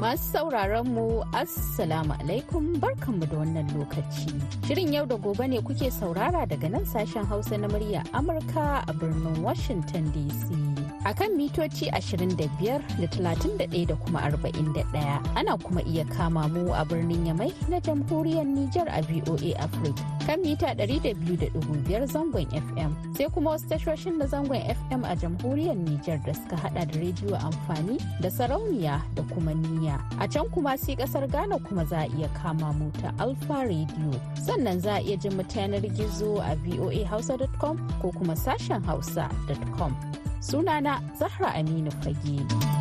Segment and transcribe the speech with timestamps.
[0.00, 4.32] Masu sauraron mu Assalamu alaikum barkanmu da wannan lokaci.
[4.64, 8.92] Shirin yau da gobe ne kuke saurara daga nan sashen Hausa na murya Amurka a
[8.96, 10.69] birnin Washington DC.
[11.04, 15.20] A kan mitoci 25 da 31 da kuma 41.
[15.36, 20.40] Ana kuma iya kama mu a birnin Yamai na jamhuriyar Nijar a VOA Africa kan
[20.42, 22.90] mita 200.5 zangon FM.
[23.16, 27.36] Sai kuma wasu tashoshin na zangon FM a jamhuriyar Nijar da suka hada da rediyo
[27.38, 29.96] amfani da sarauniya da kuma niyya.
[30.20, 34.10] A can kuma sai ƙasar Ghana kuma za a iya kama mu ta Alfa Radio.
[34.44, 40.09] Sannan za a iya jin mu yanar gizo a voahausa.com ko kuma sashen hausa.com.
[40.40, 42.79] Sunana Zahra Aminu Fage.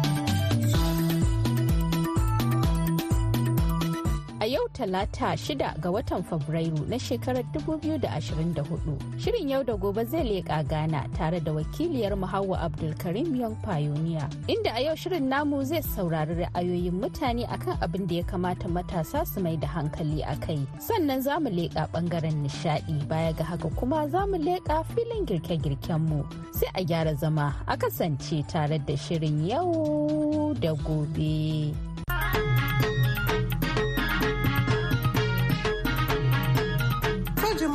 [4.79, 9.19] Talata shida ga watan Fabrairu na shekarar 2024.
[9.19, 14.29] Shirin yau da gobe zai leƙa Ghana tare da wakiliyar Hauwa Abdulkarim Young Pioneer.
[14.47, 19.27] Inda a yau shirin namu zai saurari ra'ayoyin mutane akan abin da ya kamata matasa
[19.27, 20.59] su mai da hankali a kai.
[20.79, 25.99] Sannan za mu leƙa ɓangaren nishaɗi baya ga haka kuma za mu leƙa filin girke-girken
[26.07, 26.23] mu.
[26.53, 31.75] Sai a gyara zama a kasance tare da shirin yau da gobe.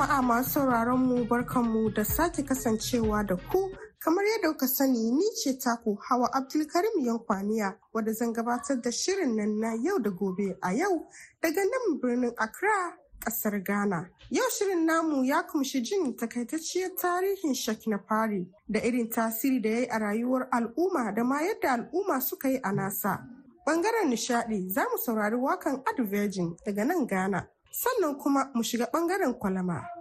[0.05, 3.70] Jama'a masu sauraron mu barkanmu da sake kasancewa da ku.
[3.98, 9.36] Kamar yadda kuka sani ni ce taku hawa abdulkarim yankwaniya wadda zan gabatar da shirin
[9.36, 11.06] nan na yau da gobe a yau
[11.42, 12.92] daga nan birnin accra
[13.25, 14.10] ƙasar ghana.
[14.30, 19.69] Yau shirin namu ya kumshi jin takaitacciyar tarihin shak na fari da irin tasiri da
[19.70, 23.25] ya yi a rayuwar al'umma da ma yadda al'umma suka yi a nasa.
[23.66, 27.48] Bangaren nishadi za mu saurari wakan advirgin daga nan ghana.
[27.72, 29.94] Sannan kuma mu shiga ɓangaren kwalama.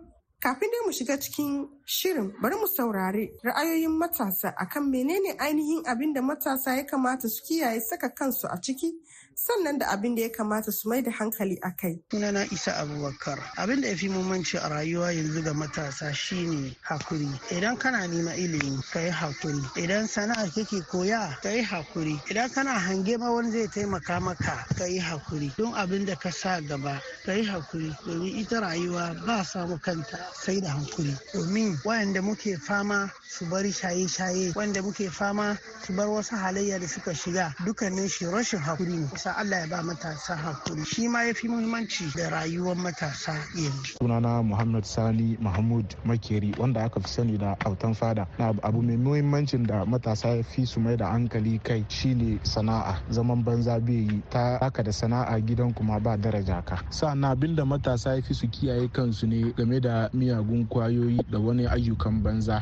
[0.43, 6.13] Kafin dai mu shiga cikin shirin bari mu saurari ra'ayoyin matasa akan menene ainihin abin
[6.13, 8.91] da matasa ya kamata su kiyaye saka kansu a ciki
[9.35, 11.99] sannan da abin da ya kamata su mai da hankali a kai.
[12.11, 13.39] Sunana Isa Abubakar.
[13.57, 17.27] Abin da ya fi muhimmanci a rayuwa yanzu ga matasa shine haƙuri.
[17.51, 19.61] Idan kana nema ilimi ka yi haƙuri.
[19.83, 22.19] Idan sana'a kake koya ka yi haƙuri.
[22.29, 25.55] Idan kana hange ma wani zai taimaka maka ka yi haƙuri.
[25.57, 27.95] Don abin da ka sa gaba ka yi haƙuri.
[28.05, 31.17] Domin ita rayuwa ba samu kanta sai da haƙuri.
[31.33, 36.87] Domin wayanda muke fama su bari shaye-shaye wanda muke fama su bar wasu halayya da
[36.87, 39.07] suka shiga dukkanin shi rashin haƙuri ne.
[39.23, 43.95] Sa Allah ya ba matasa haƙuri shi ma ya fi muhimmanci da rayuwar matasa yanzu.
[43.95, 48.27] Sunana Muhammad Sani Mahmud Makeri wanda aka fi sani da autan fada.
[48.37, 52.99] Na abu mai muhimmancin da matasa ya fi su mai da hankali kai shine sana'a
[53.15, 56.83] zaman banza bai yi ta haka da sana'a gidan kuma ba daraja ka.
[56.91, 61.39] Sa'an abin da matasa ya fi su kiyaye kansu ne game da miyagun ƙwayoyi da
[61.39, 62.59] wani ayyukan banza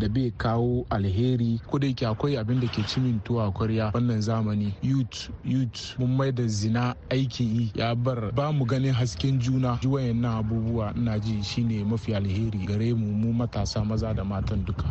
[0.00, 4.18] da bai kawo alheri ko da yake akwai abin da ke cimin tuwa kwarya wannan
[4.20, 7.72] zamani youth youth mun mai da zina aikin yi.
[7.76, 9.78] Ya bar ba mu ganin hasken juna.
[9.82, 14.64] Ji wayannan abubuwa ina ji shine mafi alheri gare mu mu matasa maza da matan
[14.64, 14.88] duka.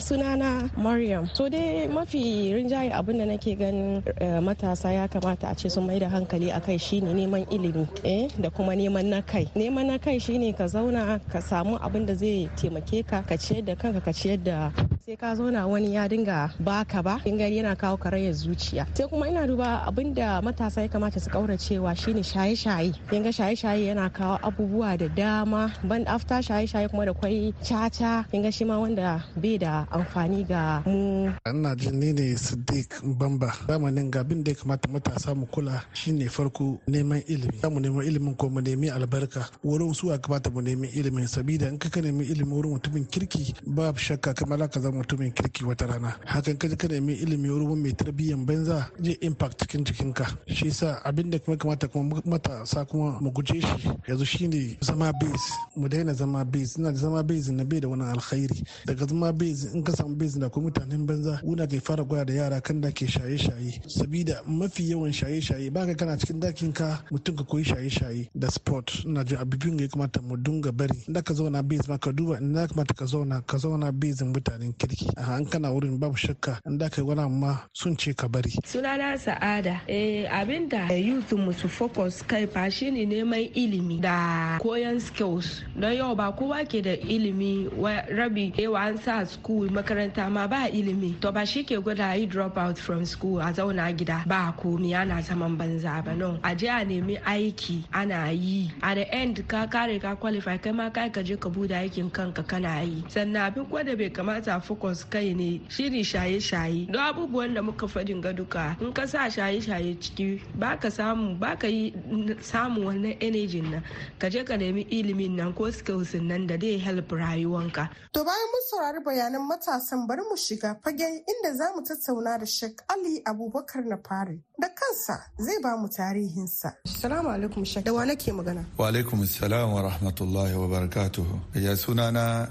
[0.00, 1.28] Sunana maryam.
[1.34, 4.02] So dai mafi rinjaye abin da nake ganin
[4.42, 8.28] matasa ya kamata a ce sun mai da hankali a kai shine neman ilimi eh
[8.40, 9.44] da kuma neman na kai.
[9.54, 13.64] Neman na kai shine ka zauna ka samu abin da zai taimake ka ka ciyar
[13.64, 14.72] da kanka ka ciyar da
[15.02, 18.86] sai ka zauna wani ya dinga baka ba in gari yana kawo karayar zuciya.
[18.94, 22.94] Sai kuma ina duba abin da matasa ya kamata su kauracewa shine shaye-shaye.
[23.10, 28.52] Yanga shaye-shaye yana kawo abubuwa da dama ban after shaye-shaye kuma da kwai caca yanga
[28.54, 31.34] shi ma wanda bai da amfani ga mu.
[31.50, 33.50] Ina jin ni ne Siddiq Bamba.
[33.66, 37.58] Zamanin ga abin da ya kamata matasa mu kula shine farko neman ilimi.
[37.58, 39.50] Za mu neman ilimin ko mu nemi albarka.
[39.66, 43.50] Wurin su a kamata mu nemi ilimin sabida in ka nemi ilimi wurin mutumin kirki
[43.66, 46.16] babu shakka kamar ka mutumin kirki wata rana.
[46.26, 50.26] Hakan ka ka nemi ilimi wurin mai tarbiyyan banza zai impact cikin jikinka.
[50.46, 55.12] Shi yasa abin da kuma kamata kuma matasa kuma mu guje shi yanzu shine zama
[55.12, 55.52] base.
[55.76, 56.78] Mu daina zama base.
[56.78, 58.64] Ina zama base na bai da wani alkhairi.
[58.86, 62.24] Daga zama base in ka samu base da kuma mutanen banza wuna ke fara gwada
[62.26, 63.80] da yara kan da ke shaye-shaye.
[63.88, 69.04] Sabida mafi yawan shaye-shaye baka kana cikin ɗakin ka mutum ka koyi shaye-shaye da sport.
[69.04, 71.04] Ina jin abubuwan ya kamata mu dunga bari.
[71.08, 74.72] Da ka zauna base ma ka duba ina kamata ka zauna ka zauna base mutanen
[74.82, 75.06] kirki.
[75.16, 78.50] An kana wurin babu shakka in da kai wani amma sun ce ka bari.
[78.64, 79.80] Sunana sa'ada.
[79.88, 85.62] Eh abin da youth mu su focus kai fa shine neman ilimi da koyan skills.
[85.78, 87.68] Don yau ba kowa ke da ilimi
[88.10, 91.20] rabi yawa an sa school makaranta ma ba ilimi.
[91.20, 94.94] To ba shi ke gwada yi drop out from school a zauna gida ba komi
[94.94, 96.14] ana zaman banza ba.
[96.14, 98.70] No a je a nemi aiki ana yi.
[98.82, 102.10] A the end ka kare ka qualify kai ma kai ka je ka buɗe aikin
[102.10, 103.04] kanka kana yi.
[103.08, 108.20] Sannan abin kwada bai kamata focus kai ne shiri shaye-shaye don abubuwan da muka faɗin
[108.22, 111.92] ga duka in ka sa shaye-shaye ciki ba ka samu ba ka yi
[112.40, 113.82] samu wannan energy nan
[114.18, 117.88] ka je ka nemi ilimin nan ko skills nan da dai help rayuwanka.
[118.12, 122.46] To bayan mun saurari bayanan matasan bari mu shiga fagen inda za mu tattauna da
[122.46, 126.72] Sheikh Ali Abubakar na fari da kansa zai ba mu tarihinsa.
[126.86, 128.64] Assalamu alaikum Sheikh da wa nake magana?
[128.78, 131.40] Wa alaikum assalam wa rahmatullahi wa barakatuhu.
[131.54, 132.48] Ya sunana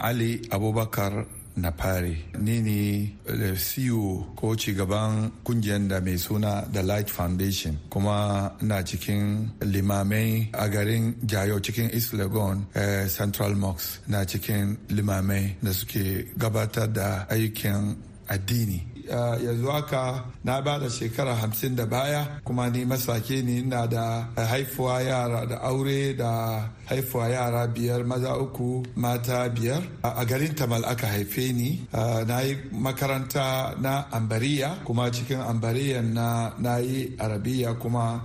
[0.00, 2.16] Ali Abubakar na fari.
[2.38, 7.78] Ni ne CEO ko cigaban ƙungiyar da mai suna The Light Foundation.
[7.90, 14.00] Kuma na cikin limamai a garin Jayo cikin East Legon eh, Central Mosque.
[14.08, 17.96] Na cikin limamai da suke gabatar da ayyukan
[18.28, 18.82] addini.
[19.08, 24.26] Yanzu haka na ba da shekara hamsin da baya kuma ni masake ne ina da
[24.36, 29.82] haifuwa yara da aure da haifuwa yara biyar maza uku mata biyar.
[30.02, 31.86] A garin tamal aka haife ni.
[32.26, 38.20] Na yi makaranta na ambariya kuma cikin ambariya na, yi arabiya kuma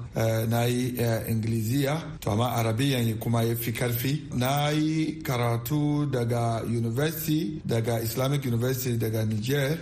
[0.50, 0.96] na yi
[1.30, 2.02] ingiliziya.
[2.22, 4.34] To amma arabiyan kuma ya fi ƙarfi.
[4.34, 9.78] Na yi karatu daga university daga islamic university daga niger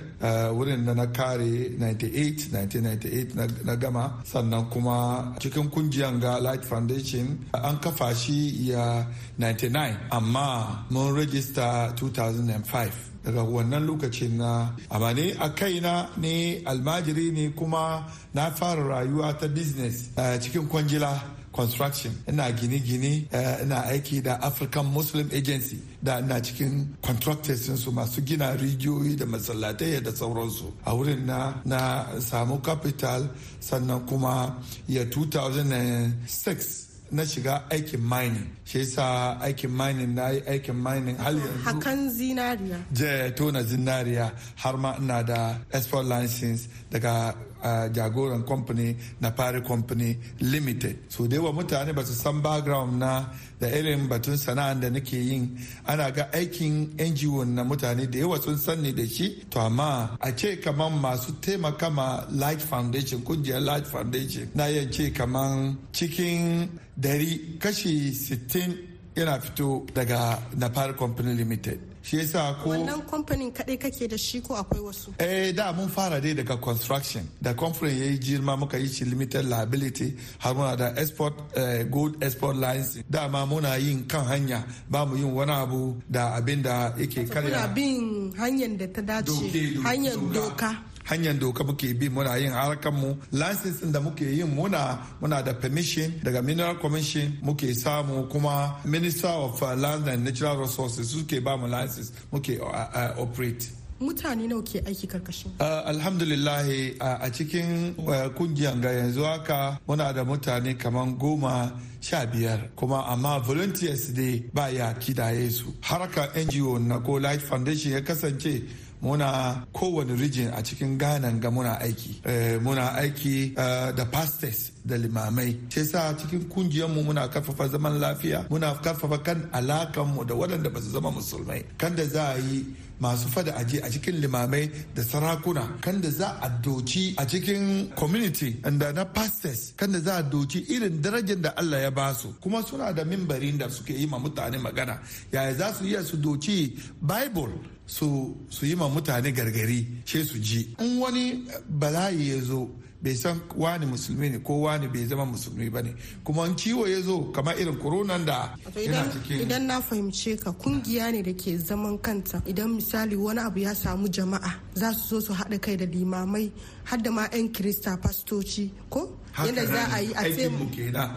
[0.53, 4.21] wurin na kare 98 1998 na gama.
[4.23, 9.05] Sannan kuma cikin ƙungiyar ga light foundation an kafa shi ya
[9.39, 12.91] 99 amma mun rajista 2005
[13.23, 19.33] daga wannan lokacin na amma ne a kaina ne almajiri ne kuma na fara rayuwa
[19.39, 20.09] ta business
[20.39, 21.21] cikin kwangila.
[21.53, 22.11] Construction.
[22.27, 23.27] Ina gine-gine
[23.63, 25.77] ina aiki da african muslim agency.
[26.03, 30.71] Da ina cikin contractors su masu gina rijiyoyi da masallatai da sauransu.
[30.85, 33.29] A wurin na na samu capital
[33.59, 34.55] sannan kuma
[34.88, 36.83] ya 2006
[37.13, 38.47] na shiga aikin mining.
[38.65, 41.63] Shi yasa aikin mining na yi aikin mining har yanzu.
[41.63, 42.79] hakan zinariya.
[42.91, 49.62] Je tona zinariya har ma ina da export license daga uh, jagoran company na fari
[49.65, 51.12] company limited.
[51.12, 53.25] So da yawa mutane ba su san background na
[53.60, 55.57] da irin batun sana'an da nake yin.
[55.88, 59.45] Ana ga aikin ngo na mutane da yawa sun sanni da shi.
[59.50, 64.92] To amma a ce kamar masu taimaka ma light foundation ƙungiyar light foundation na yin
[64.92, 68.77] ce kamar cikin dari kashi 60
[69.15, 71.92] yana fito daga napar company limited.
[72.03, 75.13] Shi yasa ko wannan kamfanin kadai kake da shi ko akwai wasu?
[75.19, 77.27] Eh da mun fara dai daga construction.
[77.41, 82.21] Da conference yayi girma muka yi shi limited liability har muna da export uh, gold
[82.23, 86.91] export lines dama muna yin kan hanya ba mu yin wani abu da abin da
[86.97, 90.92] yake karya bin hanyar da ta dace hanyar doka.
[91.03, 93.15] Hanyar doka muke bi muna yin harkar mu.
[93.31, 99.27] License da muke yin muna muna da permission daga mineral commission muke samu kuma minister
[99.27, 103.69] of land and natural resources suke ba mu license muke uh, operate.
[104.03, 105.51] Mutane nawa ke aiki ƙarƙashin?
[105.59, 106.65] Uh, alhamdulillah
[107.00, 111.71] uh, a cikin uh, ƙungiyar ga yanzu haka muna da mutane kaman goma
[112.01, 115.73] sha biyar kuma amma volunteers dai ba ya kidaye su.
[115.81, 118.63] Harkar ngo na ko light foundation ya kasance
[119.03, 122.22] muna kowane region a cikin ghana ga muna aiki.
[122.62, 125.57] Muna aiki da pastors da limamai.
[125.69, 130.79] Ce sa cikin kungiyarmu muna ƙarfafa zaman lafiya muna ƙarfafa kan alakanmu da waɗanda ba
[130.81, 131.63] su zama musulmai.
[131.77, 132.65] Kan da za a yi
[133.00, 137.93] masu fada aje a cikin limamai da sarakuna kan da za a doci a cikin
[137.95, 142.13] community da na pastors kan da za a doci irin darajar da Allah ya ba
[142.13, 142.33] su.
[142.41, 145.00] Kuma suna da mimbarin da suke yi ma mutane magana.
[145.31, 147.73] Yaya za su iya su doci bible?
[147.85, 150.75] Su yi ma mutane gargari she su ji.
[150.79, 152.69] In wani bala'i ya zo
[153.03, 155.93] bai san wani musulmi ne ko wani bai zama musulmi ba ne.
[156.24, 161.12] Kuma ciwo ya zo kamar irin koronan da yana cikin idan na fahimce ka ƙungiya
[161.12, 162.41] ne da ke zaman kanta.
[162.48, 166.51] Idan misali wani abu ya samu jama'a za su zo su haɗa kai da limamai
[166.86, 169.19] har da ma 'yan kirista fastoci ko?
[169.33, 171.10] Yadda za a yi a aikinmu kenan.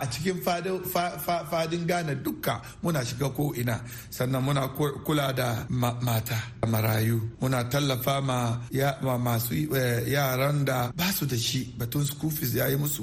[0.00, 3.76] A cikin faɗin gane dukka muna shiga ko ina
[4.10, 4.62] sannan muna
[5.04, 6.38] kula da mata
[6.72, 7.20] marayu.
[7.40, 8.58] Muna tallafa ma
[9.18, 9.54] masu
[10.14, 13.02] yaran da saboda ba su da shi batun school fees ya yi musu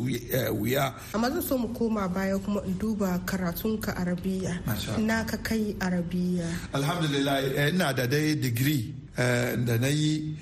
[0.60, 4.60] wuya amma zan so mu koma baya kuma in duba karatunka arabiya.
[5.00, 6.46] Na ka kai arabiya.
[6.74, 8.94] Alhamdulillah ina da dai digiri
[9.66, 10.36] da na yi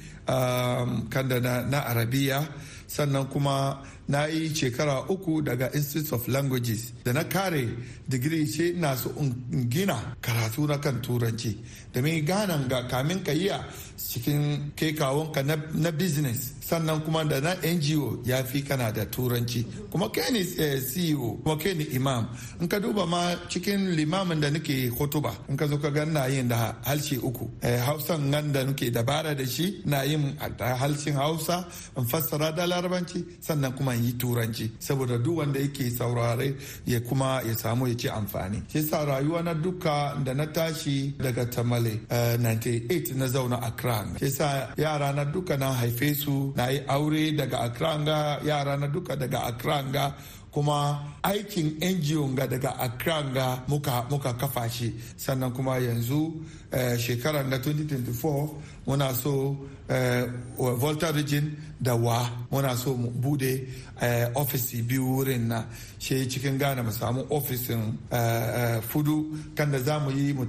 [1.09, 2.47] kan da na arabiya.
[2.87, 6.91] Sannan kuma na yi shekara uku daga institute of languages.
[7.03, 7.67] Da na kare
[8.09, 11.57] digiri ce so in gina karatu na kan turanci.
[11.93, 13.49] Domin ganan ga kamin ka yi
[13.97, 15.43] cikin kekawonka
[15.75, 16.53] na business.
[16.61, 19.65] Sannan kuma da na ngo ya fi kana da turanci.
[19.91, 22.27] Kuma kai ne ceo kuma kai imam.
[22.61, 26.25] In ka duba ma cikin limamin da nake hotuba in ka zo ka ga na
[26.27, 27.49] yin da halshe uku.
[27.61, 30.35] Hausan nan da nake dabara da shi na yin
[30.79, 31.65] halshen hausa
[31.97, 34.71] in fassara da larabanci sannan kuma yi turanci.
[34.79, 38.63] Saboda duk wanda yake saurare ya kuma ya samu ya ci amfani.
[38.71, 44.05] Shi sa rayuwa na duka da na tashi daga tamale 98 na zauna accra.
[44.19, 47.97] Shi sa yara na duka na haife su na yi aure daga accra.
[48.05, 49.83] Ga yara na duka daga accra.
[49.91, 50.13] ga
[50.51, 54.93] kuma aikin ngo ga daga accra ga muka, muka kafa shi.
[55.15, 56.33] Sannan kuma yanzu
[56.71, 58.49] eh, shekarar na 2024
[58.87, 59.55] muna so
[59.89, 60.25] eh,
[60.57, 63.67] volta region da wa muna so mu buɗe
[64.01, 65.65] eh, ofisi biyu wurin na
[65.99, 67.97] shi cikin ghana mu samu ofisin
[68.89, 70.45] fudu kan da za mu yi mu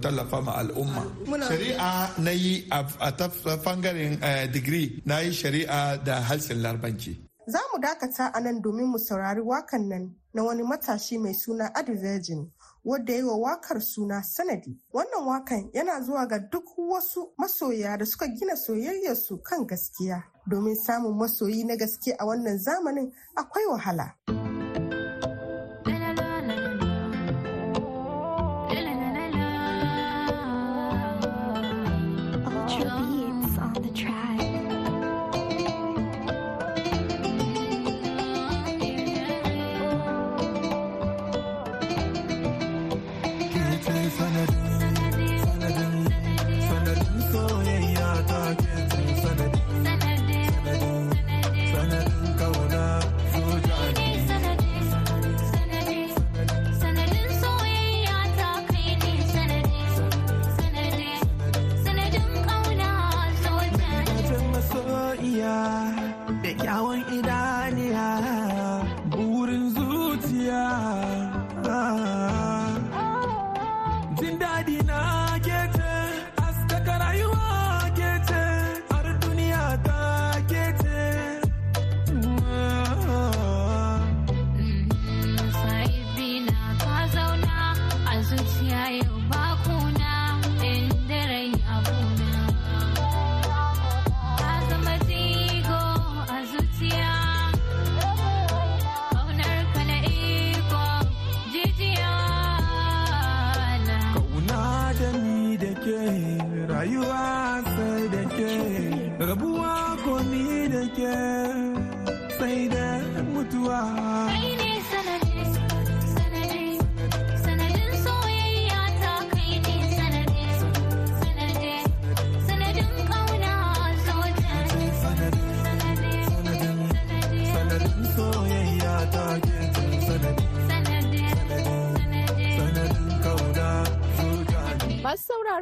[0.00, 1.02] tallafa ma al'umma.
[1.48, 3.28] Shari'a na yi a ta
[3.64, 4.18] fangaren
[4.52, 7.29] digiri na yi shari'a da halsin larbanci.
[7.46, 11.70] Za mu dakata a nan domin mu saurari wakan nan na wani matashi mai suna
[11.74, 12.50] Adi Virgin
[12.84, 14.76] wadda yi wa waƙar suna sanadi.
[14.92, 20.22] Wannan wakan yana zuwa ga duk wasu masoya da suka gina soyayyarsu kan gaskiya.
[20.50, 24.14] Domin samun masoyi na gaske a wannan zamanin akwai wahala.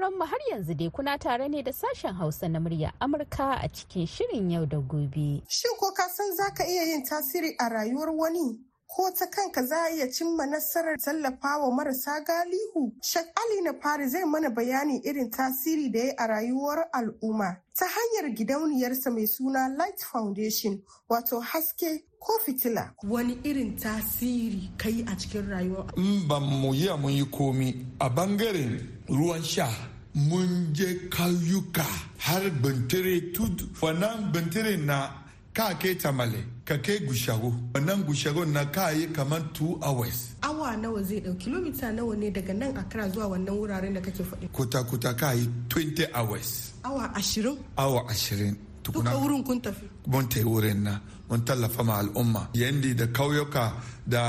[0.07, 4.07] Mu har yanzu dai kuna tare ne da sashen Hausa na murya Amurka a cikin
[4.07, 5.43] shirin yau da gobe.
[5.49, 8.59] Shin ko ka san za ka iya yin tasiri a rayuwar wani?
[8.88, 12.93] Ko ta kanka za a iya cimma nasarar tallafawa marasa galihu?
[13.02, 17.87] Shek Ali na fari zai mana bayani irin tasiri da ya a rayuwar al'umma ta
[17.87, 22.95] hanyar gidauniyarsa mai suna Light Foundation wato haske ko fitila.
[23.02, 25.93] Wani irin tasiri ka yi a cikin rayuwar?
[25.99, 29.69] In ban mu yi mun yi komi a ɓangaren ruwan sha
[30.15, 31.85] mun je kauyuka
[32.19, 33.65] har bintire tudu.
[33.81, 35.11] Wannan bintire na
[35.55, 37.50] ka kai tamale ka kai gushago.
[37.75, 40.35] Wannan gushago na ka yi kamar 2 hours.
[40.43, 44.23] Awa nawa zai ɗau kilomita nawa ne daga nan akra zuwa wannan wuraren da kake
[44.25, 44.49] faɗi?
[44.53, 46.73] Kuta kuta ka yi 20 hours.
[46.85, 47.57] Awa ashirin?
[47.77, 48.57] Awa ashirin.
[48.92, 49.87] Duka wurin kun tafi.
[50.07, 52.49] Mun ta wurin na mun tallafa ma al'umma.
[52.54, 53.73] Yandi da kauyuka
[54.07, 54.23] da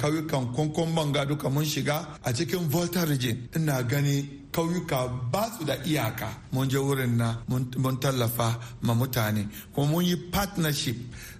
[0.00, 3.48] kauyukan konkon banga duka mun shiga a cikin volta region.
[3.56, 4.16] Ina gani
[4.52, 4.98] kauyuka
[5.32, 6.28] ba su da iyaka.
[6.52, 9.48] Mun je wurin na mun tallafa ma mutane.
[9.74, 10.96] Kuma mun yi partnership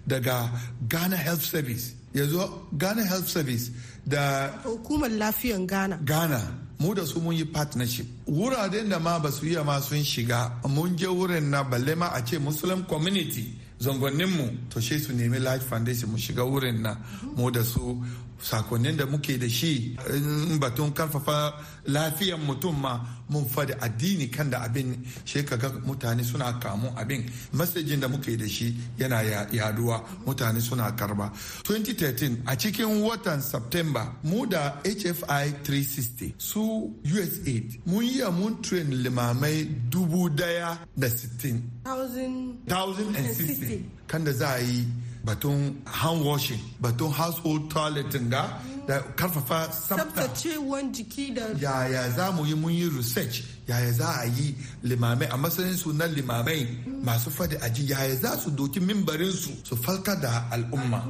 [0.07, 0.51] daga
[0.89, 1.95] ghana health service.
[2.15, 2.41] Yanzu
[2.77, 3.71] ghana health service
[4.07, 5.97] da hukumar lafiyan ghana.
[6.05, 6.64] Ghana.
[6.79, 8.07] Mu da su mun yi partnership.
[8.27, 12.09] Wuraren da ma ba su iya ma sun shiga mun je wurin na balle ma
[12.13, 16.97] a ce muslim community zangonninmu to shi su nemi life foundation mu shiga wurin na.
[17.37, 18.03] Mu da su
[18.45, 21.55] sakonnin da muke da shi in batun ƙarfafa
[21.87, 27.25] lafiyan mutum ma mun faɗi addini kan da abin shi ga mutane suna kamun abin.
[27.53, 31.33] Masajin da muke da shi yana yaɗuwa mutane suna karɓa.
[31.65, 38.91] 2013 a cikin watan september mu da hfi 360 su usaid mun yi mun train
[39.03, 41.63] limamai dubu ɗaya da sittin.
[41.87, 44.85] 1060 kan da za a yi
[45.25, 52.45] batun hand washing batun household toileting ga da ƙarfafa tsaftacewan jiki da yaya za mu
[52.45, 53.43] yi mun yi research?
[53.67, 54.55] Yaya za a yi
[54.85, 55.27] limamai?
[55.33, 56.67] A matsayin su na limamai
[57.03, 61.01] masu faɗi aji yaya za su doki mimbarin su su falka da al'umma?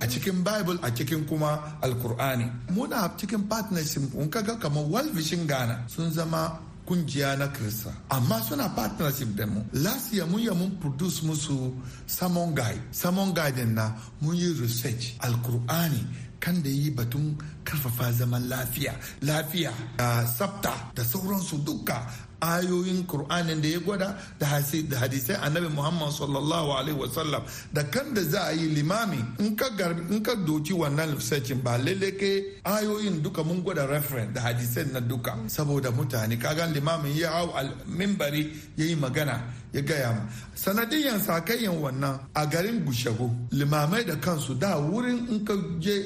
[0.00, 5.46] A cikin bible a cikin kuma alkur'ani muna cikin partnership kun kaga kamar world vision
[5.46, 9.64] ghana sun zama ƙungiya na kirista amma suna partnership da mu.
[9.72, 11.72] Last year mun mun produce musu
[12.06, 12.80] sermon guide.
[12.90, 16.04] Sermon guide na mun yi research alkur'ani
[16.40, 22.06] kan da yi batun ƙarfafa zaman lafiya lafiya da sabta da sauransu duka.
[22.52, 27.42] Ayoyin Kur'anin da ya gwada da hadisai annabi Muhammad sallallahu alaihi wasallam.
[27.72, 29.66] Da kan da za a yi limami in ka
[30.10, 34.92] in ka doki wannan researchin ba lalle ke ayoyin duka mun gwada reference da hadisai
[34.92, 35.32] na duka.
[35.46, 37.48] Saboda mutane kagan limamin ya hau
[37.86, 39.63] mimbari ya yi magana.
[39.74, 40.22] Ya gaya ma.
[40.54, 45.96] Sanadiyan sakayyan wannan a garin gushago limamai da kansu da wurin in ka je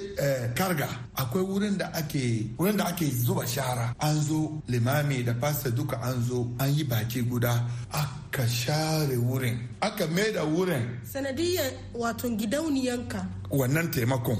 [0.56, 3.94] karga akwai wurin da ake wurin da ake zuba shara.
[4.00, 7.52] An zo limami da fasta duka an zo an yi baki guda
[7.92, 10.84] aka share wurin aka da wurin.
[11.04, 13.20] Sanadiyan wato gidauniyanka
[13.50, 14.38] wannan taimakon.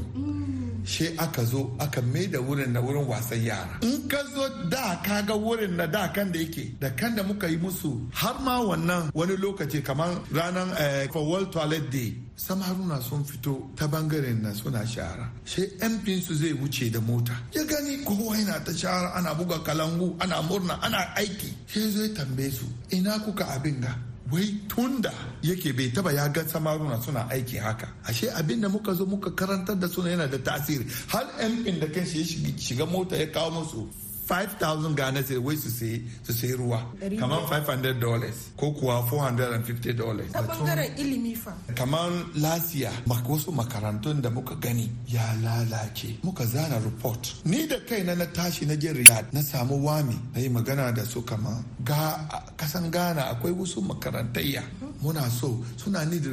[0.89, 3.79] She aka zo aka mai da wurin na wurin wasan yara.
[3.83, 7.23] In ka zo da ka ga wurin na da kan da yake da kan da
[7.23, 13.03] muka yi musu har ma wannan wani lokaci kamar ranar for world toilet day samaruna
[13.03, 15.29] sun fito ta ɓangaren na suna shara.
[15.45, 17.37] She mp su zai wuce da mota.
[17.53, 21.53] Ya gani kowa yana ta shara ana buga kalangu ana murna ana aiki.
[21.67, 22.65] She zai tambaye su
[22.97, 23.93] ina kuka abin ga?
[24.33, 27.89] Wai tunda yake bai taba ya ga samaruna suna aiki haka.
[28.07, 30.85] Ashe abin da muka zo muka karantar da suna yana da tasiri.
[31.09, 32.25] Har yan da kan shi
[32.59, 33.89] shiga mota ya kawo musu
[34.29, 36.81] 5,000 Ghana sai wai su sayi su sayi ruwa.
[37.19, 38.53] Kamar 500 dollars.
[38.57, 40.33] Ko kuwa 450 dollars.
[40.33, 41.53] Ta ɓangaren ilimi fa.
[41.75, 42.91] Kamar lasiya
[43.29, 44.91] wasu makarantun da muka gani.
[45.07, 47.35] Ya lalace muka zana report.
[47.45, 50.19] Ni da kaina na tashi na je Riyadh na samu wami.
[50.35, 54.63] Na yi magana da su kama ga kasan Ghana akwai wasu makarantayya.
[55.03, 56.31] Muna so suna ni da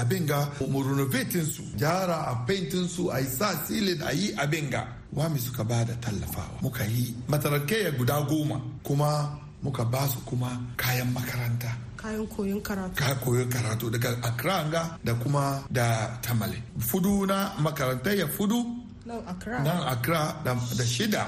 [0.00, 4.32] abin ga mu renovating su gyara a painting su a yi sa silin a yi
[4.36, 4.99] abin ga.
[5.14, 6.60] Wami suka ba da tallafawa.
[6.62, 11.70] Muka yi matarakeya guda goma kuma muka ba su kuma kayan makaranta.
[11.96, 12.96] Kayan koyon karatu.
[12.96, 14.64] Ka koyon karatu daga accra
[15.04, 16.56] da kuma da tamale.
[16.78, 18.64] Fudu na makarantar ya fudu.
[19.06, 20.36] Nan accra.
[20.44, 21.26] Da, da shida.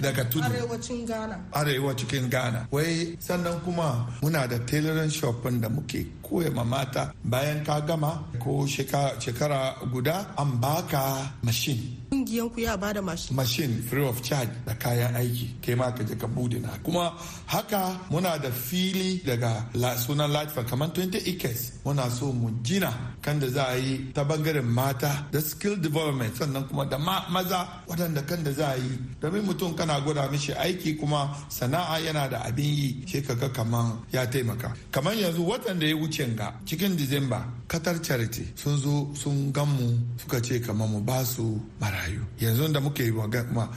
[0.00, 0.44] Daga tudu.
[0.44, 1.94] arewacin ghana.
[1.96, 2.66] Cikin ghana.
[2.70, 7.12] Wai sannan kuma muna da tailoring shop da muke koya ma mata.
[7.24, 11.96] Bayan ka gama ko shekara guda an baka machine.
[12.30, 13.82] Kungiyan ku ya ba da mashin machine?
[13.82, 15.58] Free of charge da kayan aiki.
[15.60, 16.68] Kai ma ka je ka buɗe na.
[16.84, 17.12] Kuma
[17.46, 19.66] haka muna da fili daga
[19.98, 21.72] sunan latfa kamar 20 acres.
[21.84, 26.36] Muna so mu gina kan da za a yi ta ɓangaren mata da skill development.
[26.36, 28.98] Sannan kuma da ma, maza waɗanda kan da za a yi.
[29.20, 33.48] Domin mutum kana gwada mishi aiki kuma sana'a yana da abin yi shi ka ga
[33.48, 34.72] kaman ya taimaka.
[34.92, 39.98] Kamar yanzu watan da ya wuce ga cikin disamba qatar charity sun zo sun ganmu
[40.16, 42.19] suka ce kamar mu ba su marayu.
[42.40, 43.10] Yanzu da muke yi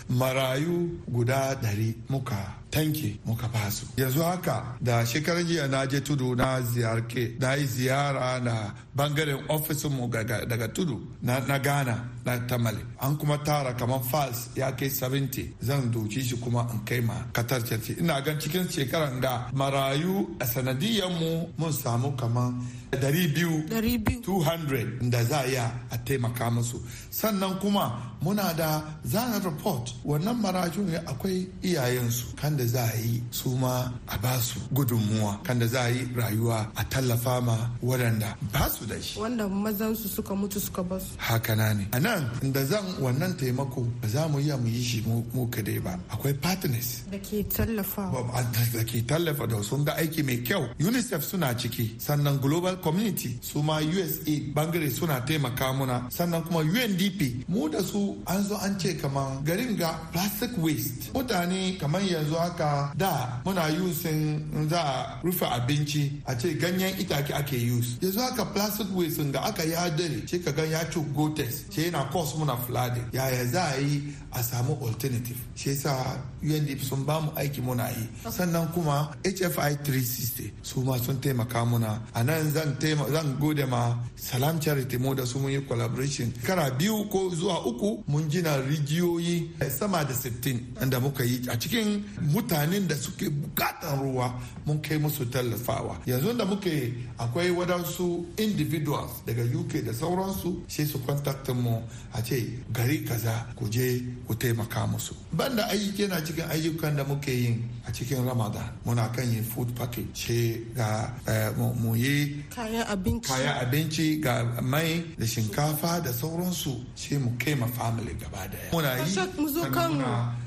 [0.10, 6.02] marayu guda ɗari muka tanke muka ba su yanzu haka da shekarar jiya na je
[6.02, 10.08] tudu na ziyarke na yi ziyara na ɓangaren ofisinmu
[10.50, 12.80] daga tudu na, na ghana na tamale.
[13.02, 17.14] An kuma tara kamar fals ya kai 70 zan doki shi kuma in kai ma
[17.34, 22.54] katar ce ina gan cikin shekaran da marayu a sanadiyanmu mun samu kamar
[22.92, 26.80] dari biyu 200 da za a iya a taimaka musu.
[27.10, 32.36] Sannan kuma muna da zana report wannan marayu ne akwai iyayensu.
[32.36, 35.90] Kan da za a yi su ma a ba su gudunmuwa kan da za a
[35.90, 39.20] yi rayuwa a tallafa ma waɗanda ba su da shi.
[39.20, 41.88] Wanda mazansu suka mutu suka ba su hakana ne.
[41.92, 45.80] A nan da zan wannan taimako ba za mu iya mu yi shi mu kadai
[45.84, 45.98] ba.
[46.12, 47.04] Akwai partners.
[47.12, 48.44] Da ke tallafawa.
[48.74, 50.64] Da ke tallafa da sun ga aiki mai kyau.
[50.80, 51.96] Unicef suna ciki.
[52.00, 54.24] Sannan global community su ma usa
[54.56, 56.08] ɓangare suna taimaka muna.
[56.12, 61.12] Sannan kuma undp mu da su an zo an ce kamar garin ga plastic waste.
[61.14, 67.34] Mutane kamar yanzu haka da muna yusin za a rufe abinci a ce ganyen itake
[67.34, 67.98] ake use.
[68.02, 71.82] Yanzu haka plastic waste da aka yi hadari shi ka gan ya ci gotes shi
[71.86, 73.06] yana cause muna flooding.
[73.12, 75.38] Yaya za a yi a samu alternative?
[75.56, 78.08] Shi yasa UNDP sun ba mu aiki muna yi.
[78.32, 82.00] Sannan kuma HFI 360 su ma sun taimaka muna.
[82.14, 82.76] A nan zan
[83.12, 86.32] zan gode ma Salam Charity mu da su mun yi collaboration.
[86.44, 91.58] Kara biyu ko zuwa uku mun gina rijiyoyi sama da 60 da muka yi a
[91.58, 92.04] cikin
[92.44, 94.34] mutanen da suke bukatan ruwa
[94.66, 95.98] mun kai musu tallafawa.
[96.06, 101.82] Yanzu da muke akwai wadansu individuals daga uk da sauransu sai su kontaktin mu
[102.14, 102.38] a ce
[102.72, 105.14] gari kaza ku je ku taimaka musu.
[105.32, 108.70] Banda ayyuka na cikin ayyukan da muke yin a cikin ramadan.
[108.86, 111.12] Muna kan yin food package ce ga
[111.56, 114.20] mu yi kayan abinci.
[114.22, 118.72] Ga mai da shinkafa da sauransu sai mu kai ma family gaba ɗaya.
[118.72, 119.92] Muna yi mu zo kan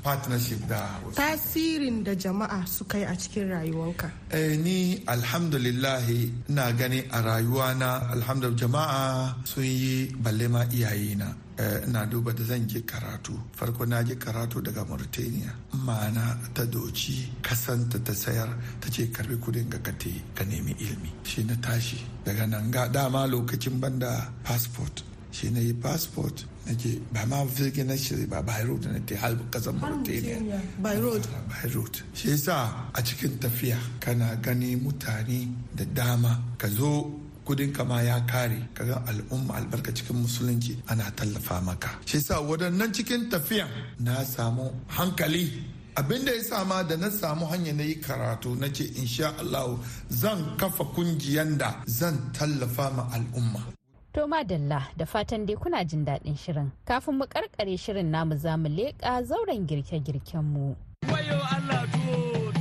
[0.03, 0.81] partnership da
[1.87, 7.73] tasirin da jama'a suka yi a cikin rayuwanka eh, ni alhamdulillahi na gani a rayuwa
[7.77, 11.35] na alhamdulillah jama'a sun yi balle ma iyayena.
[11.87, 13.33] Ina duba da zan je karatu.
[13.55, 15.49] Farko na je karatu daga mauritania.
[15.73, 21.09] Ma'ana ta doci kasanta ta sayar ta ce karɓi kuɗin ga kate ka nemi ilimi.
[21.23, 21.97] Shi na tashi.
[22.23, 25.01] Daga nan ga dama lokacin banda passport.
[25.37, 29.15] Shi na yi passport na ke ba ma firgi na shiri ba beirut na ta
[29.15, 30.61] halbu ƙasar mauritania.
[30.81, 32.55] beirut beirut shi yasa
[32.93, 35.45] a cikin tafiya kana gani mutane
[35.75, 36.91] da dama ka zo
[37.45, 41.89] kuɗin kama ya kare kaga al'umma albarka cikin musulunci ana tallafa maka.
[42.05, 43.69] Shi yasa waɗannan cikin tafiyan
[43.99, 45.45] na samu hankali.
[45.95, 49.79] Abin da ya sama da na samu hanya na yi karatu na ce insha Allah
[50.09, 53.76] zan kafa kungiyan da zan tallafa ma al'umma.
[54.17, 56.71] To madalla da fatan dai kuna jin daɗin shirin.
[56.85, 60.75] Kafin mu karkare shirin namu za mu leƙa zauren girke-girken mu.
[61.05, 62.51] Wayo Allah tuwo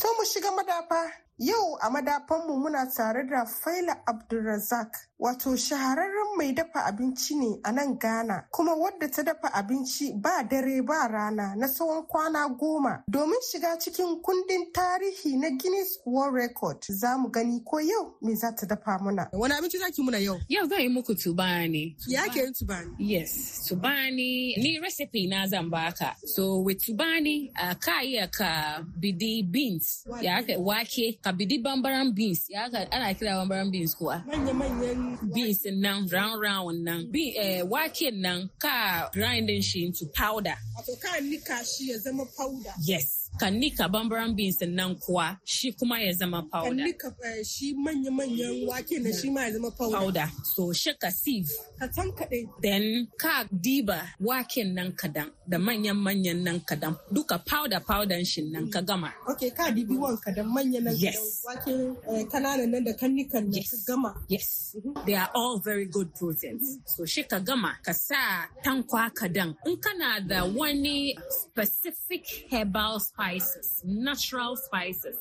[0.00, 6.52] To mu shiga madafa Yau a madafanmu muna tare da Faila Abdulrazak, wato shahararren mai
[6.52, 11.54] dafa abinci ne a nan Ghana, kuma wadda ta dafa abinci ba dare ba rana
[11.56, 13.02] na tsawon kwana goma.
[13.10, 18.34] Domin shiga cikin kundin tarihi na Guinness World Record, za mu gani ko yau me
[18.34, 19.28] za ta dafa muna.
[19.32, 20.38] Wani abinci zaki muna yau?
[20.48, 21.96] Yau zan yi muku tubani.
[22.08, 22.94] Ya ke yin tubani?
[22.98, 26.16] Yes, tubani ni recipe na zan baka.
[26.26, 32.46] So with tubani, uh, ka iya ka bidi beans, ya wake ka bidi bambaran beans
[32.50, 37.62] ya ka ana kira bambaran beans kuwa manya-manyan beans nan round round nan Be, eh,
[37.62, 40.56] wake nan ka grinding shi into powder.
[40.76, 42.72] Wato ka nika shi ya zama powder.
[42.82, 46.84] Yes ka nika bambaran beans nan kuwa shi kuma ya zama powder.
[46.84, 49.98] Nika eh, shi manya-manyan wake na shi ma ya zama powder.
[49.98, 50.28] Powder.
[50.54, 51.50] So shi ka sieve.
[51.78, 56.96] Ka tankaɗe then ka diba waken nan kadan da manyan manyan nan kadan.
[57.12, 59.12] Duka powder powder shi nan ka gama.
[59.28, 61.42] Ok ka dibi wanka da manya nan Yes.
[61.44, 61.68] wake
[62.08, 63.84] eh, ƙananan nan da kannikan nan ka Yes.
[63.86, 64.14] gama.
[64.28, 66.78] Yes, they are all very good proteins.
[66.86, 69.54] So shi ka gama ka sa tankwa kadan.
[69.66, 75.16] In kana da wani specific herbal spices, natural spices,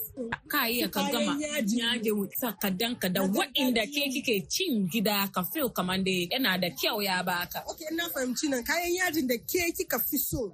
[0.51, 1.75] ka iya ka gama Kayan yaji.
[1.79, 6.69] yaji sa kadan kadan wa'inda ke kike cin gida ka feel kamar da yana da
[6.69, 7.63] kyau ya baka.
[7.67, 8.63] ok na fahimci nan.
[8.63, 10.51] Kayan yajin da ke kika fi so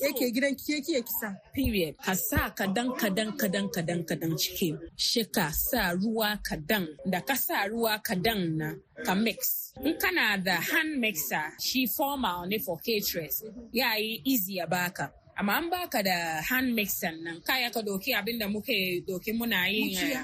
[0.00, 1.36] yake gidan ke kisa?
[1.52, 1.94] Period.
[2.00, 4.76] Ka sa kadan kadan kadan kadan kadan ciki.
[4.96, 8.68] Shi ka sa ruwa kadan da ka sa ruwa kadan na
[9.04, 9.72] ka mix.
[9.84, 15.12] In kana da hand mixer shi formal ne for caterers ya yi easy ya baka.
[15.38, 19.68] Amma an baka da hand mixer nan kaya ka doki abin da muke doki muna
[19.68, 20.20] yin eh,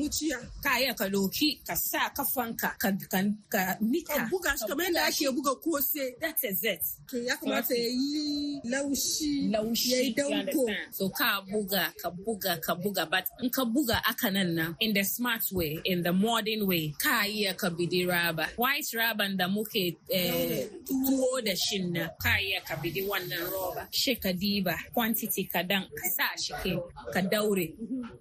[0.00, 0.36] Muciya.
[0.40, 3.20] Muciya kaya ka doki ka sa kafanka ka, ka,
[3.52, 6.16] ka nika ka buga shi kamar yadda ake buga kose.
[6.20, 10.64] That is it to ya kamata ya yi laushi laushi ya yi danko.
[10.90, 13.08] so ka buga ka buga ka buga.
[13.10, 16.94] But in ka buga aka nan nan in the smart way in the modern way
[16.98, 18.48] ka iya ka bidi raba.
[18.56, 23.88] White raban da muke eh, tuwo da shin nan ka iya ka bidi wannan roba.
[23.90, 26.72] Shi ka diba quantity kadan ka sa shi ke
[27.12, 27.74] ka daure.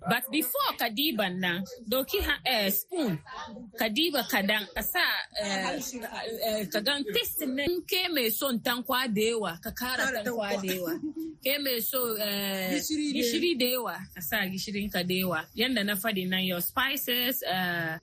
[0.09, 3.19] But before ka diban nan doki ha- eh, spoon.
[3.79, 5.05] Ka diba kadan ka sa
[5.41, 5.79] eh,
[6.47, 7.81] eh, ka gan taste nan.
[7.87, 10.61] Ke mai son tankwa da yawa ka kara tankwa tankwa.
[10.61, 10.93] da yawa.
[11.43, 13.95] Ke mai so eh, Gishiri da- yawa.
[14.15, 15.39] ka sa gishirin ka da yawa.
[15.55, 17.43] Yanda na faɗi nan your spices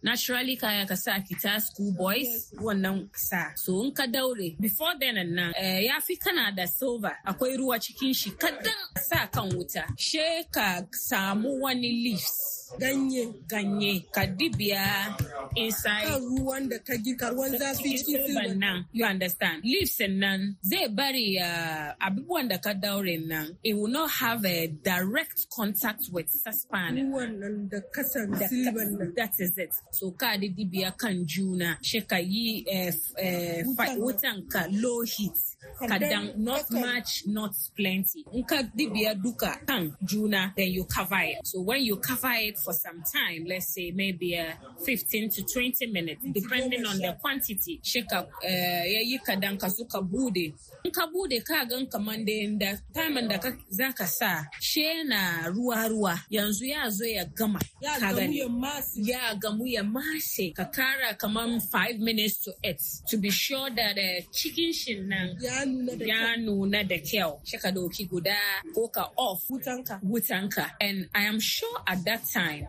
[0.03, 3.53] naturally kaya ka sa kita school boys wannan sa.
[3.57, 7.13] So in ka daure before then nan eh, ya fi kana da silver.
[7.27, 9.85] Akwai ruwa cikin shi kadan sa kan wuta.
[9.99, 12.46] She ka samu wani leaves.
[12.75, 15.15] Ganye sanye ka dibiya.
[15.55, 18.85] Inside kan ruwan da ka girka ruwan zafi cikin silban silban nan.
[18.93, 19.63] You understand?
[19.65, 20.57] Leaves nan.
[20.63, 23.57] Zai bari uh, abubuwan da ka daure nan.
[23.63, 26.97] It will not have a direct contact with saspan.
[26.99, 29.13] Ruwan nan da kasan silban nan.
[29.17, 29.71] that is it.
[29.93, 31.79] So ka da dibiya kan juna.
[31.83, 35.37] Shi ka yi eh, f- eh, fa- wutan ka low heat.
[35.79, 38.25] Ka dan not Kakan- much not plenty.
[38.33, 41.39] In ka dibiya duka kan juna then you cover it.
[41.45, 44.53] So when you cover it for some time let's say maybe uh,
[44.85, 47.81] 15 to 20 minutes depending on the quantity.
[47.83, 49.21] Shi ka eh, yayi
[49.61, 50.53] ka suka bude.
[50.85, 55.05] In ka bude ka gan kaman da da time da ka- za ka sa she
[55.05, 56.15] na ruwa ruwa.
[56.33, 58.39] Yanzu ya zo ya gama ya ka gamu gani.
[58.39, 62.79] ya masu ya gamu ya mashe ka kara kaman 5 minutes to 8
[63.11, 67.41] to be sure that uh, chicken shin nan ya nuna da ya nuna da kyau.
[67.45, 68.37] Shi ka doki guda
[68.75, 72.67] ko ka off wutanka wutanka and I am sure at that time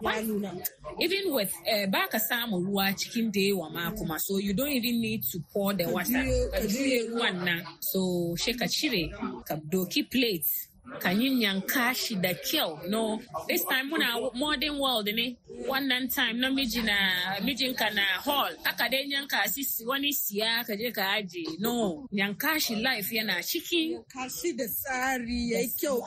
[0.99, 4.19] even with uh, ba ka samu ruwa cikin da yawa ma kuma.
[4.19, 6.23] So you don't even need to pour the water.
[6.51, 7.63] Ka juye ruwan nan.
[7.79, 9.09] So shi ka cire
[9.47, 10.45] ka doki plate.
[10.99, 13.19] Ka yanka shi da kyau no.
[13.47, 16.97] This time muna modern world ne wannan time na miji na
[17.41, 18.51] mijinka na hall.
[18.65, 22.07] Aka dai yanka si wani siya ka je ka aje no.
[22.11, 26.01] Yanka shi life yana ciki kashi da tsari ya kyau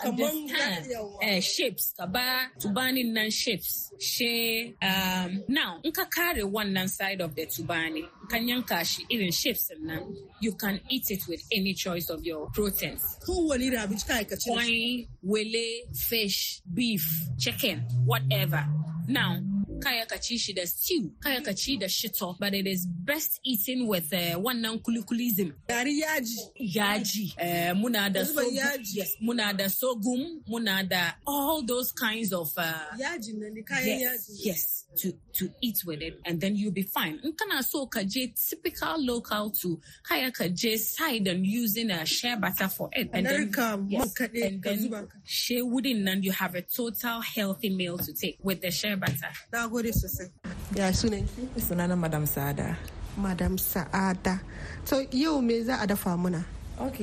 [0.90, 1.18] yawa.
[1.22, 3.92] Eh, shapes ka ba tubanin nan shapes.
[4.00, 9.32] She um, now in ka kare wannan side of the tubani kan yanka shi irin
[9.32, 10.16] shapes nan.
[10.40, 13.02] You can eat it with any choice of your proteins.
[13.26, 17.04] Kowane irin abinci ka aikace da wine wele fish beef
[17.38, 18.66] chicken whatever.
[19.08, 19.40] Now
[19.80, 23.40] kaya ka ci shi da stew kaya ka ci da shito but it is best
[23.44, 26.38] eaten with uh, wannan kulikulism gari yaji.
[26.76, 27.34] Yaji.
[27.38, 28.54] Eh, muna da sorghum
[28.92, 34.00] yes muna da sorghum muna da all those kinds of uh, yajin nan ne kayan
[34.00, 34.46] yes, yaji.
[34.46, 37.18] yes to to eat with it and then you'll be fine.
[37.22, 42.04] In kana so ka je typical local to kaya ka je side and using a
[42.04, 46.32] shea butter for it and then narka man kaɗe and then shea wooden and you
[46.32, 49.30] have a total healthy meal to take with the shea butter.
[49.52, 50.28] Na gode sosai.
[50.74, 51.24] Ya sunan
[51.56, 52.76] sunana madam sada
[53.16, 54.40] madam sa'ada.
[54.86, 56.44] To yau me za a dafa muna?
[56.78, 56.98] Ok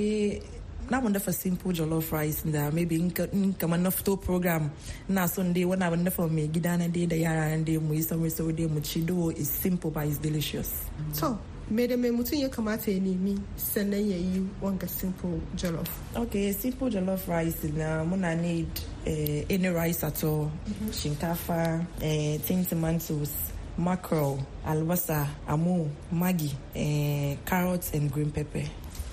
[0.89, 4.71] na mun dafa simple jollof rice da maybe in ka- in kamar na fito program
[5.09, 7.93] ina son dai wani abin dafa mai gida na dai da yara na dai mu
[7.93, 9.01] yi sauri sauri dai mu ci.
[9.01, 10.71] Do is simple but is delicious.
[11.19, 11.37] To
[11.69, 15.89] me da mai mutum ya kamata ya nemi sannan ya yi wanga simple jollof?
[16.15, 18.67] Ok simple jollof rice na muna need
[19.05, 20.51] eh, any rice at all.
[20.91, 23.31] Shinkafa eh, tin tomatoes
[23.77, 28.63] mackerel albasa amu maggi eh, carrots and green pepper.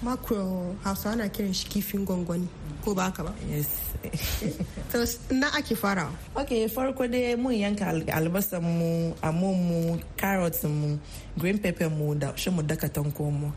[0.03, 2.47] Macro hausa ana kiran shi kifin gwangwani.
[2.85, 3.33] Ko ba haka ba?
[3.49, 3.69] Yes.
[4.93, 5.01] To
[5.35, 6.13] na ake farawa?
[6.37, 10.99] Ok farko dai mun yanka al- albasan mu amon mu carrots mu
[11.39, 13.51] green pepper mu da shi mu daka tanko mu.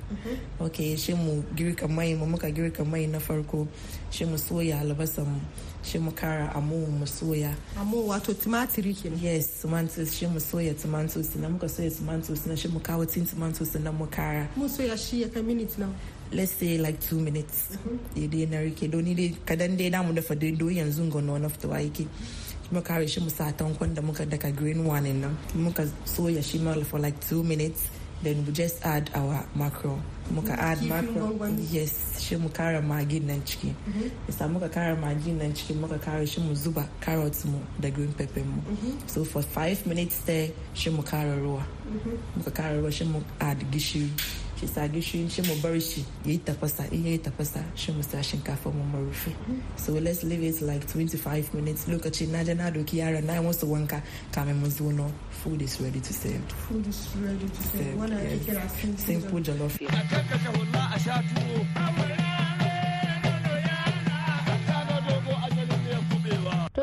[0.60, 3.68] Ok shi mu girka mai mu muka girka mai na farko
[4.10, 5.40] shi mu soya albasan mu
[5.84, 7.52] shi mu kara amon mu soya.
[7.78, 12.56] Amma wato tumatiri kenan yes tomatoes shi mu soya tomatoes na muka soya tomatoes na
[12.56, 14.48] shi mu kawo tin tomatoes na mu kara.
[14.56, 15.94] Mun soya shi ya kai minute nawa?
[16.32, 17.78] Let's say like two minutes.
[18.16, 18.92] Ya dai na riƙe.
[18.92, 22.08] Don ni dai kadan dai damu dafa dai do yanzu ga na fitowa yake
[22.72, 25.38] muka kare shi mu sa tankon da muka daka green one nan.
[25.56, 27.90] Muka soya shi ma for like two minutes.
[28.24, 31.68] Then we just add our mackerel muka add Kifin mackerel gwangwani.
[31.72, 32.20] yes.
[32.20, 33.74] Shi mu kara magin nan ciki.
[34.28, 38.12] Isa muka kara magin nan ciki muka kara shi mu zuba carrots mu da green
[38.14, 38.60] pepper mu.
[39.06, 41.62] So for five minutes there shi mu kara ruwa.
[42.36, 44.10] Muka kara ruwa shi mu add gishiri.
[44.60, 47.92] Shi sa gishiri shi mu bar shi ya yi tafasa in ya yi tafasa shi
[47.92, 49.32] mu sa shinkafa mu mu rufe.
[49.76, 51.86] So let's leave it like 25 minutes.
[51.88, 55.62] Lokacin na je na doki yaran na yi musu wanka kamin mu zo no food
[55.62, 56.42] is ready to serve.
[56.68, 57.96] Food is ready to serve.
[57.98, 58.98] Wannan ake kira?
[59.00, 59.78] Simple jollof.
[60.96, 62.17] a sha tuwo.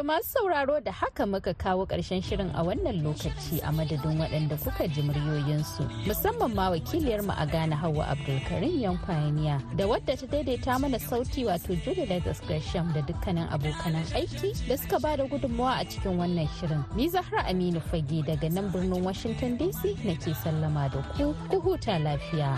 [0.05, 4.87] Masu sauraro da haka muka kawo ƙarshen shirin a wannan lokaci a madadin waɗanda kuka
[4.89, 10.27] ji muryoyinsu musamman ma wakiliyar mu a Ghana Hauwa Abdulkarim yan Pioneer da wadda ta
[10.27, 15.25] daidaita mana sauti wato Julie Leathers Gresham da dukkanin abokanan aiki da suka ba da
[15.25, 16.85] gudunmawa a cikin wannan shirin.
[16.95, 21.97] Ni Zahra Aminu Fage daga nan birnin Washington DC nake sallama da ku ku huta
[21.97, 22.53] lafiya.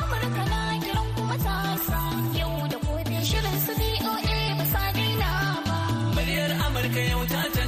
[6.97, 7.57] Muryar Amurka yau ta tantance.
[7.57, 7.66] Ta